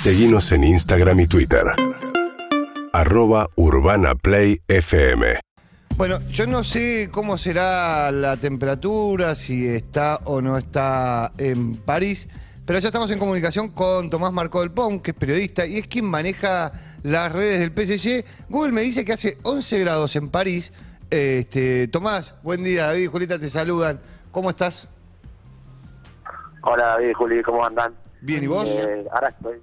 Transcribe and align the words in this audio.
Seguimos 0.00 0.50
en 0.52 0.64
Instagram 0.64 1.20
y 1.20 1.26
Twitter. 1.26 1.60
Arroba 2.94 3.48
Urbana 3.56 4.14
Play 4.14 4.62
FM. 4.66 5.40
Bueno, 5.98 6.18
yo 6.20 6.46
no 6.46 6.64
sé 6.64 7.10
cómo 7.12 7.36
será 7.36 8.10
la 8.10 8.38
temperatura, 8.38 9.34
si 9.34 9.68
está 9.68 10.16
o 10.24 10.40
no 10.40 10.56
está 10.56 11.32
en 11.36 11.76
París, 11.76 12.30
pero 12.64 12.78
ya 12.78 12.88
estamos 12.88 13.10
en 13.10 13.18
comunicación 13.18 13.72
con 13.72 14.08
Tomás 14.08 14.32
Marco 14.32 14.60
del 14.60 14.70
Pont, 14.70 15.02
que 15.02 15.10
es 15.10 15.16
periodista 15.18 15.66
y 15.66 15.76
es 15.76 15.86
quien 15.86 16.06
maneja 16.06 16.72
las 17.02 17.30
redes 17.30 17.60
del 17.60 17.70
PSG. 17.70 18.24
Google 18.48 18.72
me 18.72 18.80
dice 18.80 19.04
que 19.04 19.12
hace 19.12 19.36
11 19.42 19.80
grados 19.80 20.16
en 20.16 20.30
París. 20.30 20.72
Este, 21.10 21.88
Tomás, 21.88 22.36
buen 22.42 22.64
día, 22.64 22.86
David 22.86 23.02
y 23.02 23.06
Julieta 23.06 23.38
te 23.38 23.50
saludan. 23.50 24.00
¿Cómo 24.30 24.48
estás? 24.48 24.88
Hola 26.62 26.86
David, 26.86 27.12
Juli, 27.12 27.42
¿cómo 27.42 27.62
andan? 27.66 27.94
Bien, 28.22 28.42
¿y 28.42 28.46
vos? 28.46 28.64
Eh, 28.66 29.04
ahora 29.12 29.28
estoy 29.28 29.60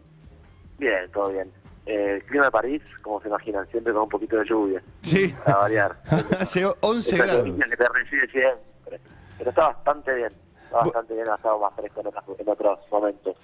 bien, 0.78 1.12
todo 1.12 1.30
bien. 1.30 1.52
Eh, 1.86 2.16
el 2.16 2.24
clima 2.26 2.46
de 2.46 2.52
París, 2.52 2.82
como 3.02 3.22
se 3.22 3.30
imaginan, 3.30 3.66
siempre 3.72 3.94
con 3.94 4.04
un 4.04 4.10
poquito 4.10 4.38
de 4.38 4.46
lluvia. 4.46 4.82
Sí. 5.02 5.34
Para 5.46 5.58
variar. 5.60 5.98
hace 6.40 6.66
11 6.82 7.16
Esa 7.16 7.26
grados. 7.26 7.46
que 7.46 7.78
te 7.78 7.88
recibe 7.88 8.28
siempre. 8.30 9.00
Pero 9.38 9.50
está 9.50 9.68
bastante 9.68 10.14
bien. 10.16 10.34
Está 10.66 10.80
bastante 10.80 11.14
bien, 11.14 11.30
ha 11.30 11.36
estado 11.36 11.60
más 11.60 11.74
fresco 11.76 12.02
en 12.02 12.08
otros, 12.08 12.24
en 12.40 12.50
otros 12.50 12.80
momentos. 12.92 13.36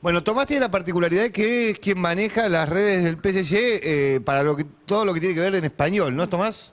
Bueno, 0.00 0.22
Tomás 0.24 0.46
tiene 0.46 0.60
la 0.60 0.70
particularidad 0.70 1.22
de 1.24 1.32
que 1.32 1.70
es 1.70 1.78
quien 1.78 2.00
maneja 2.00 2.48
las 2.48 2.68
redes 2.68 3.04
del 3.04 3.16
PSG 3.16 3.56
eh, 3.82 4.20
para 4.24 4.42
lo 4.42 4.56
que, 4.56 4.64
todo 4.86 5.04
lo 5.04 5.12
que 5.14 5.20
tiene 5.20 5.34
que 5.34 5.40
ver 5.40 5.54
en 5.56 5.64
español, 5.64 6.14
¿no, 6.16 6.28
Tomás? 6.28 6.72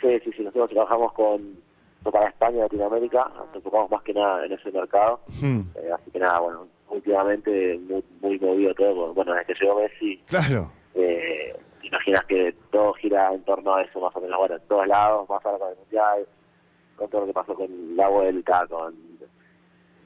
Sí, 0.00 0.08
sí, 0.24 0.30
sí, 0.36 0.42
nosotros 0.42 0.70
trabajamos 0.70 1.12
con 1.12 1.62
para 2.10 2.28
España 2.28 2.58
y 2.58 2.60
Latinoamérica, 2.60 3.30
nos 3.34 3.54
enfocamos 3.54 3.90
más 3.90 4.02
que 4.02 4.12
nada 4.12 4.44
en 4.44 4.52
ese 4.52 4.70
mercado. 4.70 5.20
Hmm, 5.40 5.60
Eh, 5.76 5.90
así 5.94 6.10
que 6.10 6.18
nada, 6.18 6.38
bueno, 6.40 6.66
últimamente 6.94 7.78
muy, 7.88 8.04
muy 8.20 8.38
movido 8.38 8.74
todo. 8.74 9.14
Bueno, 9.14 9.34
desde 9.34 9.46
que 9.54 9.64
llegó 9.64 9.80
Messi, 9.80 10.16
claro. 10.26 10.70
eh, 10.94 11.54
te 11.80 11.86
imaginas 11.88 12.24
que 12.26 12.54
todo 12.70 12.92
gira 12.94 13.32
en 13.32 13.42
torno 13.44 13.74
a 13.74 13.82
eso 13.82 14.00
más 14.00 14.14
o 14.16 14.20
menos, 14.20 14.38
bueno, 14.38 14.54
en 14.56 14.62
todos 14.68 14.86
lados, 14.86 15.28
más 15.28 15.44
ahora 15.44 15.58
con 15.58 15.70
el 15.70 15.76
Mundial, 15.78 16.26
con 16.96 17.10
todo 17.10 17.20
lo 17.22 17.26
que 17.26 17.32
pasó 17.32 17.54
con 17.54 17.96
la 17.96 18.08
vuelta, 18.08 18.66
con 18.68 18.94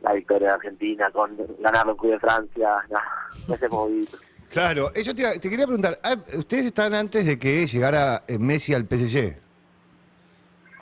la 0.02 0.12
victoria 0.12 0.48
de 0.48 0.54
Argentina, 0.54 1.10
con 1.10 1.36
ganarlo 1.58 1.92
en 1.92 1.98
Club 1.98 2.12
de 2.12 2.20
Francia, 2.20 2.76
ese 3.48 3.68
movido. 3.68 4.18
Claro, 4.50 4.90
eso 4.94 5.14
te 5.14 5.50
quería 5.50 5.66
preguntar, 5.66 5.98
ah, 6.02 6.16
¿ustedes 6.36 6.66
están 6.66 6.94
antes 6.94 7.26
de 7.26 7.38
que 7.38 7.66
llegara 7.66 8.22
eh, 8.26 8.38
Messi 8.38 8.72
al 8.72 8.84
PSG? 8.84 9.36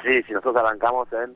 Sí, 0.04 0.22
si 0.22 0.32
nosotros 0.32 0.56
arrancamos 0.56 1.08
en 1.12 1.34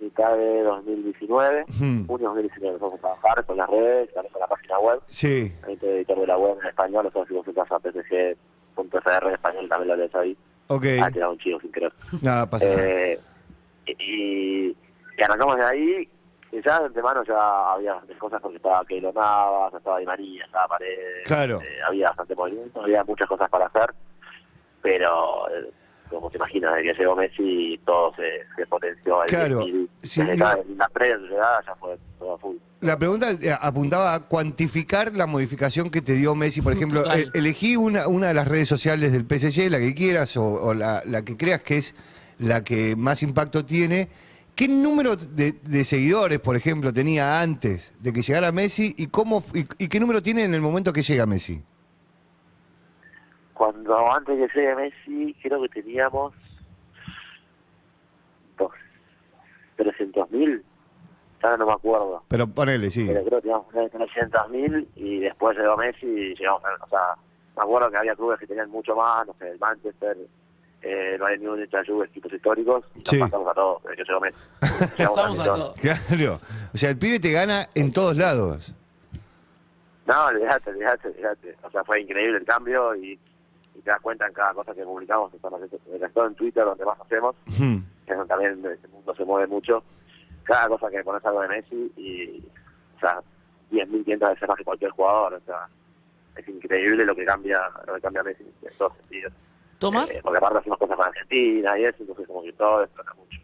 mitad 0.00 0.36
de 0.36 0.62
2019, 0.62 1.64
Hmm. 1.78 2.06
junio 2.06 2.28
de 2.34 2.42
2019, 2.42 2.72
nosotros 2.78 2.98
a 2.98 3.02
trabajar 3.20 3.44
con 3.46 3.56
las 3.56 3.68
redes, 3.68 4.12
también 4.14 4.32
con 4.32 4.40
la 4.40 4.46
página 4.46 4.78
web, 4.78 5.00
Sí, 5.08 5.52
te 5.80 5.96
editor 5.96 6.18
de 6.20 6.26
la 6.26 6.36
web 6.38 6.58
en 6.62 6.68
español, 6.68 7.04
nosotros 7.04 7.28
si 7.28 7.34
vos 7.34 7.46
entras 7.48 7.70
a 7.72 7.78
psg.fr 7.78 9.26
en 9.26 9.34
español 9.34 9.68
también 9.68 9.88
lo 9.88 9.96
lees 9.96 10.14
ahí, 10.14 10.36
ok. 10.68 10.84
ah, 11.02 11.10
te 11.12 11.20
da 11.20 11.28
un 11.28 11.38
chivo 11.38 11.60
sin 11.60 11.72
querer. 11.72 11.92
Nada, 12.22 12.48
pasa 12.48 12.66
nada. 12.68 12.82
Eh, 12.88 13.18
y, 13.86 14.68
y 14.70 15.22
arrancamos 15.22 15.56
de 15.56 15.64
ahí, 15.64 16.08
y 16.52 16.62
ya 16.62 16.80
de 16.80 16.86
antemano 16.86 17.22
ya 17.24 17.72
había 17.72 17.92
bastantes 17.92 18.18
cosas 18.18 18.40
porque 18.42 18.56
estaba 18.56 18.84
Keylor 18.84 19.14
Navas, 19.14 19.74
estaba 19.74 19.98
Di 19.98 20.06
María, 20.06 20.44
estaba 20.44 20.66
Paredes, 20.68 21.24
Claro. 21.26 21.60
eh, 21.60 21.78
había 21.86 22.08
bastante 22.08 22.34
movimiento, 22.34 22.82
había 22.82 23.04
muchas 23.04 23.28
cosas 23.28 23.48
para 23.50 23.66
hacer, 23.66 23.92
pero 24.82 25.48
eh, 25.50 25.70
como 26.10 26.30
te 26.30 26.36
imaginas, 26.36 26.74
desde 26.76 26.92
que 26.92 26.98
llegó 26.98 27.16
Messi 27.16 27.80
todo 27.86 28.12
se, 28.16 28.22
se 28.56 28.66
potenció. 28.66 29.18
Claro, 29.28 29.64
sí, 30.02 30.20
la 30.22 30.88
previa 30.92 31.16
de 31.16 31.22
su 31.26 31.30
llegada 31.32 31.62
ya 31.66 31.74
fue 31.76 31.98
todo 32.18 32.34
a 32.34 32.38
full. 32.38 32.56
La 32.80 32.98
pregunta 32.98 33.30
eh, 33.30 33.54
apuntaba 33.60 34.14
a 34.14 34.20
cuantificar 34.20 35.14
la 35.14 35.26
modificación 35.26 35.90
que 35.90 36.00
te 36.02 36.14
dio 36.14 36.34
Messi. 36.34 36.62
Por 36.62 36.72
ejemplo, 36.72 37.02
Total. 37.02 37.20
eh, 37.20 37.28
elegí 37.34 37.76
una, 37.76 38.08
una 38.08 38.28
de 38.28 38.34
las 38.34 38.48
redes 38.48 38.68
sociales 38.68 39.12
del 39.12 39.26
PSG, 39.26 39.70
la 39.70 39.78
que 39.78 39.94
quieras 39.94 40.36
o, 40.36 40.44
o 40.44 40.74
la, 40.74 41.02
la 41.04 41.22
que 41.22 41.36
creas 41.36 41.60
que 41.62 41.76
es 41.76 41.94
la 42.38 42.64
que 42.64 42.96
más 42.96 43.22
impacto 43.22 43.64
tiene. 43.64 44.08
¿Qué 44.54 44.66
número 44.68 45.16
de, 45.16 45.52
de 45.52 45.84
seguidores, 45.84 46.38
por 46.38 46.56
ejemplo, 46.56 46.92
tenía 46.92 47.40
antes 47.40 47.92
de 48.00 48.12
que 48.12 48.20
llegara 48.22 48.50
Messi 48.52 48.94
y, 48.98 49.06
cómo, 49.06 49.42
y, 49.54 49.64
y 49.82 49.88
qué 49.88 50.00
número 50.00 50.22
tiene 50.22 50.44
en 50.44 50.52
el 50.54 50.60
momento 50.60 50.92
que 50.92 51.02
llega 51.02 51.24
Messi? 51.24 51.62
Cuando 53.60 54.10
antes 54.10 54.38
que 54.38 54.58
llegue 54.58 54.74
Messi, 54.74 55.36
creo 55.42 55.60
que 55.60 55.68
teníamos 55.68 56.32
dos, 58.56 58.72
300 59.76 60.30
mil, 60.30 60.64
ya 61.42 61.58
no 61.58 61.66
me 61.66 61.72
acuerdo. 61.74 62.22
Pero 62.28 62.46
ponele, 62.46 62.90
sí. 62.90 63.04
pero 63.06 63.22
creo 63.22 63.36
que 63.36 63.42
teníamos 63.42 63.66
unas 63.74 63.92
300.000 63.92 64.86
y 64.96 65.20
después 65.20 65.58
llegó 65.58 65.76
Messi 65.76 66.06
y 66.06 66.34
llegamos 66.36 66.62
a, 66.64 66.82
o 66.82 66.88
sea, 66.88 67.00
me 67.54 67.62
acuerdo 67.62 67.90
que 67.90 67.98
había 67.98 68.14
clubes 68.16 68.40
que 68.40 68.46
tenían 68.46 68.70
mucho 68.70 68.96
más, 68.96 69.26
no 69.26 69.34
sé, 69.34 69.50
el 69.50 69.58
Manchester, 69.58 70.16
eh, 70.80 71.10
el 71.16 71.20
Bayern 71.20 71.44
Múnich, 71.44 71.70
la 71.70 71.84
Juve, 71.84 72.06
equipos 72.06 72.32
históricos, 72.32 72.82
y 72.94 73.00
nos 73.00 73.08
Sí. 73.10 73.18
pasamos 73.18 73.46
a 73.46 73.52
todos, 73.52 73.82
que 73.82 74.02
llegó 74.02 74.20
Messi. 74.20 74.38
Pasamos 75.04 75.38
a. 75.38 75.74
Claro. 75.74 76.40
O 76.72 76.78
sea, 76.78 76.88
el 76.88 76.96
pibe 76.96 77.20
te 77.20 77.30
gana 77.30 77.68
en 77.74 77.92
todos 77.92 78.16
lados. 78.16 78.74
No, 80.06 80.24
olvidate, 80.28 80.70
olvidate, 80.70 81.08
olvidate. 81.08 81.56
O 81.62 81.70
sea, 81.70 81.84
fue 81.84 82.00
increíble 82.00 82.38
el 82.38 82.44
cambio 82.46 82.96
y, 82.96 83.20
y 83.74 83.80
te 83.80 83.90
das 83.90 84.00
cuenta 84.00 84.26
en 84.26 84.32
cada 84.32 84.52
cosa 84.54 84.74
que 84.74 84.84
publicamos, 84.84 85.32
estamos 85.32 85.60
todo 86.14 86.26
en 86.26 86.34
Twitter, 86.34 86.64
donde 86.64 86.84
más 86.84 87.00
hacemos, 87.00 87.36
que 88.06 88.14
donde 88.14 88.28
también 88.28 88.64
este 88.64 88.88
mundo 88.88 89.14
se 89.14 89.24
mueve 89.24 89.46
mucho. 89.46 89.82
Cada 90.44 90.68
cosa 90.68 90.90
que 90.90 91.04
pones 91.04 91.24
algo 91.24 91.42
de 91.42 91.48
Messi 91.48 91.92
y, 91.96 92.42
o 92.96 93.00
sea, 93.00 93.20
10.000, 93.70 94.04
500 94.04 94.28
veces 94.30 94.48
más 94.48 94.58
que 94.58 94.64
cualquier 94.64 94.90
jugador, 94.90 95.34
o 95.34 95.40
sea, 95.40 95.68
es 96.36 96.48
increíble 96.48 97.04
lo 97.04 97.14
que 97.14 97.24
cambia, 97.24 97.60
lo 97.86 97.94
que 97.94 98.00
cambia 98.00 98.22
Messi 98.22 98.42
en 98.42 98.76
todos 98.76 98.94
sentidos. 98.96 99.32
Tomás, 99.78 100.14
Eh, 100.16 100.20
porque 100.22 100.38
aparte 100.38 100.58
hacemos 100.58 100.78
cosas 100.78 100.96
con 100.96 101.06
Argentina 101.06 101.78
y 101.78 101.84
eso, 101.84 101.96
entonces 102.00 102.26
como 102.26 102.42
que 102.42 102.52
todo 102.52 102.82
explota 102.82 103.14
mucho. 103.14 103.40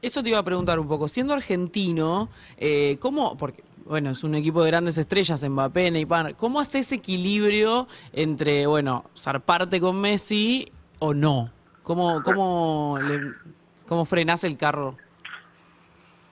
Eso 0.00 0.22
te 0.22 0.28
iba 0.28 0.38
a 0.38 0.42
preguntar 0.42 0.78
un 0.78 0.88
poco. 0.88 1.08
Siendo 1.08 1.34
argentino, 1.34 2.28
eh, 2.58 2.96
¿cómo? 3.00 3.36
Porque, 3.36 3.62
bueno, 3.84 4.10
es 4.10 4.22
un 4.24 4.34
equipo 4.34 4.62
de 4.62 4.70
grandes 4.70 4.98
estrellas, 4.98 5.42
Mbappé, 5.48 5.90
Neymar. 5.90 6.36
¿Cómo 6.36 6.60
hace 6.60 6.80
ese 6.80 6.96
equilibrio 6.96 7.88
entre, 8.12 8.66
bueno, 8.66 9.04
zarparte 9.16 9.80
con 9.80 10.00
Messi 10.00 10.70
o 10.98 11.14
no? 11.14 11.50
¿Cómo, 11.82 12.22
cómo, 12.22 12.98
le- 13.02 13.32
cómo 13.88 14.04
frenás 14.04 14.44
el 14.44 14.56
carro? 14.56 14.96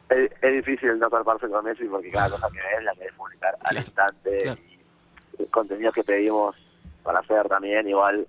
Es, 0.08 0.30
es 0.42 0.52
difícil 0.64 0.98
no 0.98 1.08
salvarse 1.08 1.48
con 1.48 1.64
Messi 1.64 1.84
porque 1.84 2.10
cada 2.10 2.30
cosa 2.30 2.48
que 2.52 2.58
ves 2.58 2.84
la 2.84 2.92
querés 2.94 3.12
publicar 3.14 3.54
al 3.54 3.70
Claro, 3.76 3.80
instante. 3.86 4.38
claro. 4.42 4.60
Y 5.38 5.46
contenidos 5.46 5.94
que 5.94 6.04
pedimos 6.04 6.56
para 7.02 7.20
hacer 7.20 7.48
también, 7.48 7.88
igual. 7.88 8.26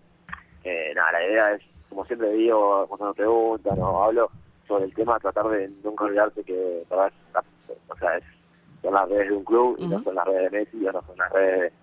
Eh, 0.63 0.93
nada, 0.95 1.11
la 1.13 1.25
idea 1.25 1.53
es, 1.53 1.61
como 1.89 2.05
siempre 2.05 2.31
digo, 2.33 2.85
cuando 2.87 3.07
me 3.07 3.13
preguntan 3.15 3.79
o 3.79 4.03
hablo 4.03 4.29
sobre 4.71 4.85
el 4.85 4.93
tema, 4.93 5.19
tratar 5.19 5.47
de 5.49 5.69
nunca 5.83 6.05
olvidarte 6.05 6.43
que, 6.43 6.85
verdad, 6.89 7.11
o 7.89 7.95
sea, 7.97 8.17
es, 8.17 8.23
son 8.81 8.93
las 8.93 9.09
redes 9.09 9.29
de 9.29 9.35
un 9.35 9.43
club 9.43 9.75
y 9.77 9.87
no 9.87 10.01
son 10.01 10.15
las 10.15 10.25
redes 10.25 10.49
de 10.51 10.59
Messi 10.59 10.87
o 10.87 10.91
no 10.93 11.01
son 11.05 11.17
las 11.17 11.31
redes. 11.31 11.59
de- 11.61 11.73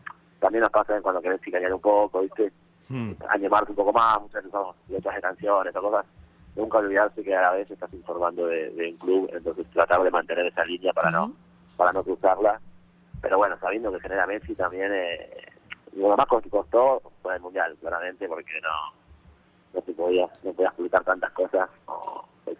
También 0.41 0.63
nos 0.63 0.73
pasa 0.73 1.01
cuando 1.03 1.21
querés 1.21 1.41
chicanear 1.43 1.73
un 1.75 1.81
poco, 1.81 2.21
¿viste? 2.23 2.51
Hmm. 2.89 3.13
animarte 3.29 3.73
un 3.73 3.77
poco 3.77 3.93
más, 3.93 4.19
muchas 4.23 4.37
veces 4.37 4.49
usamos 4.49 4.75
letras 4.89 5.15
de 5.17 5.21
canciones 5.21 5.77
o 5.77 5.83
cosas. 5.83 6.07
Nunca 6.57 6.79
olvidarse 6.79 7.23
que 7.23 7.37
a 7.37 7.43
la 7.43 7.51
vez 7.53 7.71
estás 7.71 7.93
informando 7.93 8.47
de, 8.47 8.71
de 8.71 8.89
un 8.93 8.97
club, 8.97 9.31
entonces 9.33 9.67
tratar 9.71 10.03
de 10.03 10.11
mantener 10.11 10.47
esa 10.47 10.65
línea 10.65 10.93
para 10.95 11.11
no 11.11 11.33
para 11.77 11.93
no 11.93 12.03
cruzarla. 12.03 12.59
Pero 13.21 13.37
bueno, 13.39 13.57
sabiendo 13.61 13.93
que 13.93 14.01
genera 14.01 14.27
Messi 14.27 14.55
también, 14.55 14.91
eh, 14.95 15.29
lo 15.97 16.17
más 16.17 16.27
que 16.43 16.49
costó 16.51 17.03
fue 17.23 17.35
el 17.37 17.41
Mundial, 17.43 17.77
claramente, 17.81 18.27
porque 18.27 18.59
no 18.63 18.99
no 19.75 19.83
se 19.83 19.93
podía, 19.93 20.27
no 20.43 20.53
podías 20.55 20.73
publicar 20.75 21.05
tantas 21.05 21.31
cosas, 21.33 21.69
o 21.87 22.08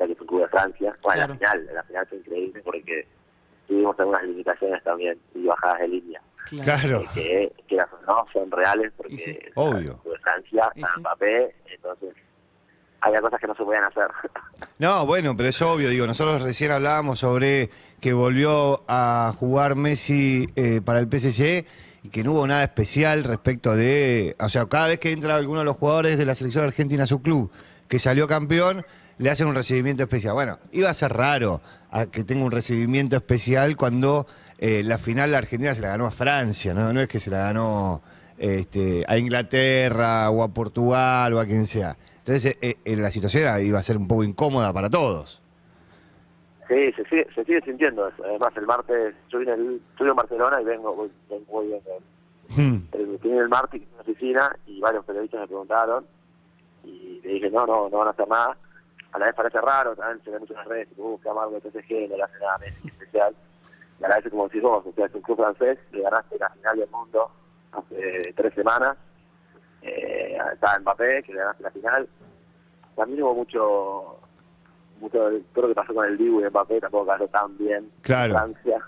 que 0.07 0.13
es 0.13 0.21
un 0.21 0.27
club 0.27 0.41
de 0.43 0.49
Francia. 0.49 0.95
Bueno, 1.03 1.17
Claro. 1.27 1.33
la 1.35 1.39
final, 1.39 1.75
la 1.75 1.83
final 1.85 2.07
fue 2.09 2.19
increíble 2.19 2.63
porque 2.65 3.07
tuvimos 3.67 3.99
algunas 3.99 4.23
limitaciones 4.25 4.83
también 4.85 5.19
y 5.35 5.45
bajadas 5.45 5.81
de 5.81 5.89
línea 5.89 6.23
Claro. 6.63 7.01
eh, 7.03 7.07
que, 7.15 7.53
que 7.69 7.77
las 7.77 7.89
no 8.07 8.25
son 8.33 8.51
reales 8.51 8.93
porque 8.97 9.19
sí. 9.19 9.31
es 9.41 9.53
Obvio. 9.55 10.01
de 10.05 10.19
Francia, 10.21 10.71
sí. 10.75 10.83
Mbappé, 11.01 11.55
entonces 11.75 12.15
había 13.01 13.21
cosas 13.21 13.39
que 13.41 13.47
no 13.47 13.55
se 13.55 13.65
podían 13.65 13.85
hacer. 13.85 14.09
No, 14.81 15.07
bueno, 15.07 15.37
pero 15.37 15.49
es 15.49 15.61
obvio, 15.61 15.89
digo, 15.89 16.07
nosotros 16.07 16.41
recién 16.43 16.71
hablábamos 16.71 17.19
sobre 17.19 17.69
que 18.01 18.13
volvió 18.13 18.85
a 18.87 19.33
jugar 19.37 19.75
Messi 19.75 20.47
eh, 20.55 20.81
para 20.85 21.01
el 21.01 21.07
PSG 21.09 21.65
y 22.05 22.11
que 22.11 22.23
no 22.23 22.33
hubo 22.33 22.47
nada 22.47 22.63
especial 22.63 23.25
respecto 23.25 23.75
de, 23.75 24.37
o 24.39 24.49
sea, 24.49 24.67
cada 24.67 24.87
vez 24.87 25.01
que 25.01 25.11
entra 25.11 25.35
alguno 25.35 25.61
de 25.61 25.65
los 25.65 25.77
jugadores 25.77 26.17
de 26.17 26.25
la 26.27 26.37
selección 26.37 26.63
argentina 26.65 27.03
a 27.05 27.07
su 27.09 27.21
club 27.23 27.51
que 27.89 27.99
salió 27.99 28.29
campeón, 28.29 28.85
le 29.19 29.31
hacen 29.31 29.47
un 29.49 29.55
recibimiento 29.55 30.03
especial. 30.03 30.35
Bueno, 30.35 30.59
iba 30.73 30.89
a 30.91 30.95
ser 30.95 31.13
raro 31.13 31.61
a 31.91 32.07
que 32.07 32.25
tenga 32.25 32.45
un 32.45 32.51
recibimiento 32.53 33.17
especial 33.17 33.77
cuando 33.77 34.27
eh, 34.59 34.83
la 34.85 34.99
final 34.99 35.33
la 35.33 35.39
Argentina 35.39 35.75
se 35.75 35.81
la 35.81 35.89
ganó 35.89 36.07
a 36.07 36.11
Francia, 36.11 36.75
¿no? 36.75 36.93
No 36.93 37.01
es 37.01 37.09
que 37.09 37.21
se 37.21 37.31
la 37.31 37.39
ganó 37.39 38.03
este, 38.39 39.05
a 39.09 39.19
Inglaterra 39.19 40.31
o 40.31 40.43
a 40.43 40.49
Portugal 40.49 41.33
o 41.35 41.41
a 41.41 41.47
quien 41.47 41.67
sea. 41.67 41.97
Entonces, 42.19 42.57
eh, 42.61 42.75
eh, 42.85 42.97
la 42.97 43.11
situación 43.11 43.43
era- 43.45 43.61
iba 43.61 43.79
a 43.79 43.83
ser 43.83 43.97
un 43.97 44.07
poco 44.07 44.23
incómoda 44.25 44.73
para 44.73 44.91
todos. 44.91 45.43
Sí, 46.69 46.93
se 46.97 47.05
sigue, 47.07 47.27
se 47.35 47.45
sigue 47.45 47.61
sintiendo 47.63 48.07
eso. 48.07 48.23
Además, 48.25 48.53
el 48.57 48.67
martes, 48.67 49.15
yo 49.31 49.39
vine 49.39 49.55
el, 49.55 49.81
en 49.99 50.15
Barcelona 50.15 50.61
y 50.61 50.65
vengo, 50.65 50.95
voy, 50.95 51.11
vengo, 51.31 51.63
bien. 51.63 51.81
Hmm. 52.51 52.87
El, 52.93 53.19
el 53.39 53.49
martes 53.49 53.81
en 53.81 53.89
la 53.97 54.03
oficina 54.03 54.57
y 54.67 54.79
varios 54.81 55.05
periodistas 55.07 55.41
me 55.41 55.47
preguntaron 55.47 56.05
y 56.85 57.21
le 57.25 57.33
dije, 57.35 57.51
no, 57.51 57.67
no, 57.67 57.89
no 57.89 57.99
van 57.99 58.09
a 58.09 58.11
hacer 58.11 58.29
nada. 58.29 58.57
A 59.13 59.19
la 59.19 59.27
vez 59.27 59.35
parece 59.35 59.61
raro, 59.61 59.97
también 59.97 60.23
se 60.25 60.31
ve 60.31 60.39
mucho 60.39 60.53
en 60.53 60.59
las 60.59 60.69
redes, 60.69 60.89
que 60.95 61.01
uh, 61.01 61.19
que 61.21 61.29
amargo 61.29 61.59
de 61.59 61.71
PSG, 61.71 62.09
no 62.11 62.17
le 62.17 62.23
hace 62.23 62.39
nada 62.39 62.59
Messi 62.59 62.89
especial. 62.89 63.35
Y 64.01 64.05
a 64.05 64.09
la 64.09 64.17
vez 64.21 64.31
como 64.31 64.45
decís 64.49 64.63
vos, 64.63 64.85
o 64.87 64.93
sea, 64.93 65.07
es 65.07 65.15
un 65.15 65.23
club 65.23 65.37
francés, 65.39 65.79
le 65.93 66.03
ganaste 66.03 66.39
la 66.39 66.51
final 66.51 66.79
del 66.79 66.91
mundo 66.91 67.31
hace 67.73 68.33
tres 68.37 68.55
semanas. 68.55 68.97
Eh, 69.83 70.37
estaba 70.53 70.79
Mbappé, 70.79 71.23
que 71.23 71.33
le 71.33 71.39
ganaste 71.39 71.63
la 71.63 71.71
final. 71.71 72.09
También 72.97 73.23
hubo 73.23 73.35
mucho, 73.35 74.19
mucho 75.01 75.19
todo 75.55 75.63
lo 75.63 75.69
que 75.69 75.75
pasó 75.75 75.95
con 75.95 76.05
el 76.07 76.19
Dibu 76.19 76.41
y 76.41 76.45
Mbappé 76.51 76.81
tampoco 76.81 77.07
ganó 77.07 77.27
tan 77.29 77.57
bien 77.57 77.91
Claro. 78.03 78.35
en 78.35 78.55
Francia. 78.55 78.81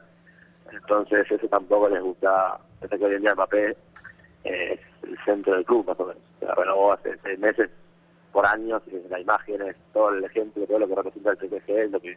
Entonces 0.73 1.31
eso 1.31 1.49
tampoco 1.49 1.89
les 1.89 2.03
gusta. 2.03 2.59
Desde 2.81 2.99
que 2.99 3.05
hoy 3.05 3.15
en 3.15 3.23
día 3.23 3.35
Mbappé 3.35 3.77
es 4.45 4.81
el 5.03 5.19
centro 5.25 5.55
del 5.55 5.65
club, 5.65 5.87
más 5.87 5.99
o 6.01 6.07
menos. 6.07 6.23
Se 6.39 6.47
renovó 6.47 6.93
hace 6.93 7.17
seis 7.23 7.39
meses 7.39 7.71
por 8.33 8.47
años, 8.47 8.83
y 8.87 9.09
la 9.09 9.21
imagen 9.21 9.61
es 9.63 9.77
todo 9.93 10.11
el 10.11 10.25
ejemplo, 10.25 10.65
todo 10.67 10.79
lo 10.79 10.89
que 10.89 10.95
representa 10.95 11.31
el 11.31 11.37
PSG, 11.39 11.71
es 11.71 11.91
lo 11.91 12.01
que, 12.01 12.17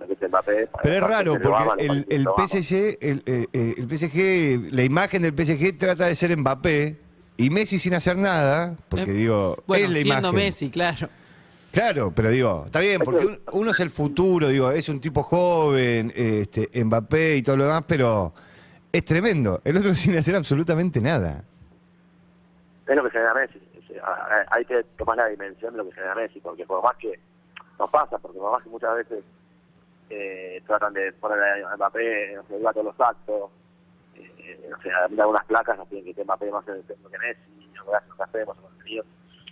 lo 0.00 0.06
que 0.06 0.12
es 0.14 0.30
Mbappé. 0.30 0.68
Pero 0.82 0.94
es 0.94 1.00
raro 1.02 1.32
se 1.32 1.46
ama, 1.48 1.64
porque 1.68 1.84
el, 1.86 2.06
el. 2.08 2.24
PSG, 2.48 2.98
el, 3.00 3.22
eh, 3.26 3.46
eh, 3.52 3.74
el 3.78 3.88
PSG, 3.98 4.72
la 4.72 4.82
imagen 4.84 5.22
del 5.22 5.32
PSG 5.34 5.76
trata 5.78 6.06
de 6.06 6.14
ser 6.14 6.36
Mbappé 6.36 6.96
y 7.36 7.50
Messi 7.50 7.78
sin 7.78 7.94
hacer 7.94 8.16
nada, 8.16 8.76
porque 8.88 9.10
Eh, 9.10 9.14
digo, 9.14 9.62
Bueno, 9.66 9.84
es 9.84 9.90
la 9.90 9.96
siendo 10.00 10.28
imagen. 10.28 10.34
Messi, 10.46 10.70
claro. 10.70 11.08
Claro, 11.72 12.12
pero 12.14 12.28
digo, 12.28 12.64
está 12.66 12.80
bien, 12.80 13.00
porque 13.02 13.24
un- 13.24 13.40
uno 13.52 13.70
es 13.70 13.80
el 13.80 13.88
futuro, 13.88 14.48
digo, 14.48 14.70
es 14.70 14.88
un 14.90 15.00
tipo 15.00 15.22
joven, 15.22 16.12
este, 16.14 16.68
Mbappé 16.84 17.36
y 17.36 17.42
todo 17.42 17.56
lo 17.56 17.64
demás, 17.64 17.84
pero 17.86 18.34
es 18.92 19.04
tremendo. 19.04 19.62
El 19.64 19.78
otro 19.78 19.94
sin 19.94 20.16
hacer 20.18 20.36
absolutamente 20.36 21.00
nada. 21.00 21.44
es 22.86 22.96
lo 22.96 23.04
que 23.04 23.10
genera 23.10 23.32
Messi. 23.34 23.58
A- 24.02 24.10
a- 24.10 24.46
Hay 24.50 24.64
que 24.64 24.82
tomar 24.96 25.16
la 25.16 25.26
dimensión 25.26 25.72
de 25.72 25.78
lo 25.78 25.84
que 25.84 25.92
genera 25.92 26.14
Messi, 26.14 26.40
porque 26.40 26.66
por 26.66 26.82
más 26.82 26.96
que 26.96 27.18
nos 27.78 27.90
pasa, 27.90 28.18
porque 28.18 28.38
por 28.38 28.52
más 28.52 28.62
que 28.62 28.68
muchas 28.70 28.94
veces 28.96 29.24
eh, 30.10 30.62
tratan 30.66 30.92
de 30.94 31.12
poner 31.14 31.64
a 31.64 31.76
Mbappé, 31.76 32.34
no 32.36 32.42
sé, 32.44 32.58
iba 32.58 32.70
a 32.70 32.72
todos 32.72 32.86
los 32.86 33.00
actos, 33.00 33.50
eh, 34.14 34.70
o 34.78 34.82
sea, 34.82 35.08
mira 35.08 35.24
algunas 35.24 35.44
placas, 35.46 35.76
nos 35.78 35.88
piden 35.88 36.04
que 36.04 36.10
esté 36.10 36.24
Mbappé 36.24 36.50
más 36.50 36.66
en 36.68 36.74
el 36.74 36.84
centro 36.84 37.10
que 37.10 37.18
Messi, 37.18 37.70
no 37.74 37.84
que 37.86 38.22
hacemos, 38.22 38.56
el 38.56 38.62
contenido, 38.62 39.04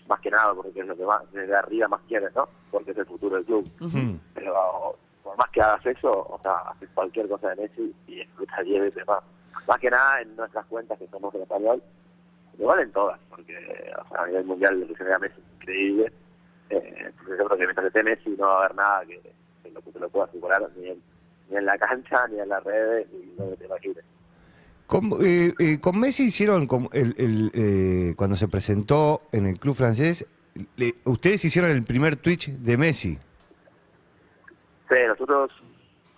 más 0.06 0.20
que 0.20 0.30
nada, 0.30 0.54
porque 0.54 0.80
es 0.80 0.86
lo 0.86 0.96
que 0.96 1.04
más, 1.06 1.30
desde 1.32 1.54
arriba 1.56 1.88
más 1.88 2.00
quieres, 2.08 2.34
¿no? 2.34 2.48
Porque 2.70 2.90
es 2.90 2.98
el 2.98 3.06
futuro 3.06 3.36
del 3.36 3.44
club. 3.46 3.68
Hmm. 3.80 4.16
Pero 4.34 4.96
por 5.22 5.36
más 5.36 5.48
que 5.50 5.62
hagas 5.62 5.84
eso, 5.86 6.10
o 6.12 6.38
sea, 6.42 6.52
haces 6.70 6.88
cualquier 6.94 7.28
cosa 7.28 7.48
de 7.50 7.62
Messi 7.62 7.94
y 8.06 8.14
disfrutas 8.16 8.64
10 8.64 8.80
veces 8.82 9.06
más. 9.06 9.22
Más 9.66 9.78
que 9.80 9.90
nada 9.90 10.20
en 10.20 10.34
nuestras 10.36 10.66
cuentas 10.66 10.98
que 10.98 11.06
somos 11.08 11.34
en 11.34 11.42
español, 11.42 11.82
igual 12.58 12.80
en 12.80 12.92
todas, 12.92 13.18
porque 13.30 13.54
o 13.56 14.08
sea, 14.08 14.22
a 14.22 14.26
nivel 14.26 14.44
mundial 14.44 14.80
lo 14.80 14.86
que 14.88 14.96
genera 14.96 15.18
Messi 15.18 15.40
es 15.40 15.54
increíble. 15.60 16.12
Eh, 16.70 16.94
entonces 17.06 17.38
yo 17.38 17.44
creo 17.46 17.58
que 17.58 17.64
mientras 17.64 17.86
esté 17.86 18.02
Messi 18.02 18.30
no 18.30 18.46
va 18.46 18.54
a 18.54 18.58
haber 18.64 18.74
nada 18.76 19.04
que, 19.06 19.20
que 19.62 19.70
lo, 19.70 19.80
que 19.82 19.98
lo 19.98 20.08
pueda 20.08 20.30
superar, 20.30 20.68
ni 20.76 20.88
en, 20.88 21.02
ni 21.48 21.56
en 21.56 21.66
la 21.66 21.78
cancha, 21.78 22.26
ni 22.28 22.38
en 22.38 22.48
las 22.48 22.62
redes, 22.64 23.06
ni 23.12 23.34
donde 23.36 23.56
te 23.56 23.66
imagines. 23.66 24.04
Con, 24.86 25.10
eh, 25.22 25.52
eh, 25.58 25.80
con 25.80 25.98
Messi 26.00 26.24
hicieron, 26.24 26.66
como 26.66 26.90
el, 26.92 27.14
el, 27.16 27.50
eh, 27.54 28.14
cuando 28.16 28.36
se 28.36 28.48
presentó 28.48 29.22
en 29.32 29.46
el 29.46 29.58
club 29.58 29.74
francés, 29.76 30.26
le- 30.76 30.94
ustedes 31.04 31.44
hicieron 31.44 31.70
el 31.70 31.84
primer 31.84 32.16
Twitch 32.16 32.50
de 32.50 32.76
Messi. 32.76 33.18
Sí, 34.88 34.96
nosotros 35.06 35.52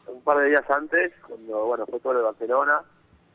un 0.06 0.22
par 0.22 0.38
de 0.38 0.48
días 0.48 0.64
antes, 0.70 1.12
cuando 1.26 1.66
bueno 1.66 1.86
fue 1.86 2.00
todo 2.00 2.14
lo 2.14 2.18
de 2.20 2.24
Barcelona, 2.24 2.80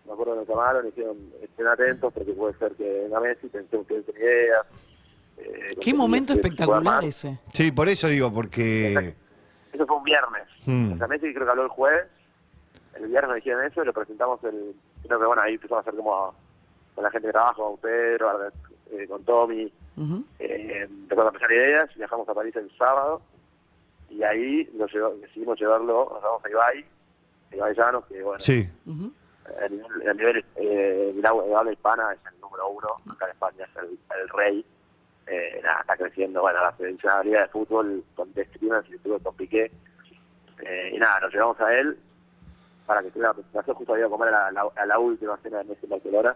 me 0.07 0.13
acuerdo 0.13 0.33
que 0.33 0.39
nos 0.39 0.47
llamaron 0.47 0.85
y 0.87 0.89
dijeron, 0.91 1.17
estén 1.41 1.67
atentos 1.67 2.13
porque 2.13 2.31
puede 2.33 2.53
ser 2.57 2.73
que 2.75 3.01
venga 3.03 3.19
Messi, 3.19 3.47
pensé 3.49 3.77
ustedes 3.77 4.07
en 4.09 4.15
ideas. 4.17 4.65
eh, 5.37 5.75
Qué 5.81 5.93
momento 5.93 6.33
espectacular 6.33 7.03
ese. 7.03 7.39
Sí, 7.53 7.71
por 7.71 7.87
eso 7.89 8.07
digo, 8.07 8.33
porque... 8.33 9.13
Eso 9.73 9.85
fue 9.85 9.97
un 9.97 10.03
viernes. 10.03 10.47
Hmm. 10.65 10.93
O 10.93 10.97
sea, 10.97 11.07
Messi 11.07 11.33
creo 11.33 11.45
que 11.45 11.51
habló 11.51 11.63
el 11.63 11.69
jueves, 11.69 12.07
el 12.95 13.07
viernes 13.07 13.27
nos 13.29 13.35
dijeron 13.35 13.63
eso 13.65 13.83
y 13.83 13.85
lo 13.85 13.93
presentamos 13.93 14.43
el... 14.45 14.73
Creo 15.05 15.19
que 15.19 15.25
bueno, 15.25 15.41
ahí 15.41 15.53
empezamos 15.55 15.85
a 15.85 15.89
hacer 15.89 15.95
como 15.99 16.33
con 16.95 17.03
la 17.03 17.11
gente 17.11 17.27
de 17.27 17.33
trabajo, 17.33 17.69
con 17.71 17.77
Pedro, 17.77 18.47
eh, 18.91 19.07
con 19.07 19.23
Tommy, 19.23 19.71
Ujú. 19.97 20.23
eh, 20.39 20.87
empezamos 20.89 21.27
a 21.29 21.31
pensar 21.31 21.51
ideas, 21.51 21.89
viajamos 21.95 22.27
a 22.27 22.33
París 22.33 22.55
el 22.55 22.71
sábado 22.77 23.21
y 24.09 24.23
ahí 24.23 24.63
lo 24.75 24.87
llevó- 24.87 25.15
decidimos 25.21 25.59
llevarlo, 25.59 26.09
nos 26.11 26.23
vamos 26.23 26.43
a 26.45 26.49
Ibai, 26.49 26.85
Ibai 27.51 27.75
Llanos, 27.75 28.05
que 28.07 28.23
bueno, 28.23 28.39
Sí. 28.39 28.67
A 29.61 29.67
nivel, 29.67 30.09
a 30.09 30.13
nivel 30.13 30.45
eh, 30.55 31.13
de 31.15 31.73
hispana 31.73 32.13
es 32.13 32.19
el 32.33 32.39
número 32.39 32.69
uno, 32.69 32.89
acá 33.11 33.25
en 33.25 33.31
España 33.31 33.65
es 33.65 33.83
el, 34.15 34.29
rey, 34.29 34.65
eh, 35.27 35.59
nada, 35.63 35.81
está 35.81 35.97
creciendo, 35.97 36.41
bueno, 36.41 36.61
la 36.61 36.75
selección 36.77 37.23
de 37.23 37.37
de 37.37 37.47
fútbol 37.47 38.03
con 38.15 38.29
Streamers 38.31 38.89
y 38.89 38.95
estuvo 38.95 39.19
con 39.19 39.35
Piqué, 39.35 39.71
eh, 40.63 40.91
y 40.93 40.97
nada, 40.97 41.19
nos 41.21 41.33
llevamos 41.33 41.59
a 41.61 41.73
él 41.73 41.97
para 42.85 43.01
que 43.01 43.07
estuviera 43.07 43.29
la 43.29 43.35
presentación, 43.35 43.75
justo 43.75 43.93
había 43.93 44.07
comer 44.07 44.33
a 44.33 44.51
la, 44.51 44.67
a 44.75 44.85
la 44.85 44.99
última 44.99 45.37
cena 45.37 45.59
de 45.59 45.65
Messi 45.65 45.85
en 45.85 45.89
Barcelona, 45.89 46.35